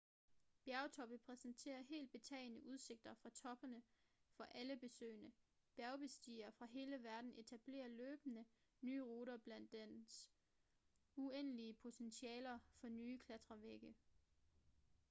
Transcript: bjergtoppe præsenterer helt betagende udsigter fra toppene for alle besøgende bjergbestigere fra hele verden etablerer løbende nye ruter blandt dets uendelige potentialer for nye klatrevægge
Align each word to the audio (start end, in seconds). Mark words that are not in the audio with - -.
bjergtoppe 0.63 1.17
præsenterer 1.17 1.81
helt 1.81 2.11
betagende 2.11 2.63
udsigter 2.63 3.13
fra 3.13 3.29
toppene 3.29 3.81
for 4.31 4.43
alle 4.43 4.75
besøgende 4.77 5.31
bjergbestigere 5.75 6.51
fra 6.51 6.65
hele 6.65 7.03
verden 7.03 7.33
etablerer 7.37 7.87
løbende 7.87 8.45
nye 8.81 9.01
ruter 9.01 9.37
blandt 9.37 9.71
dets 9.71 10.29
uendelige 11.15 11.73
potentialer 11.73 12.59
for 12.75 12.87
nye 12.89 13.17
klatrevægge 13.19 13.95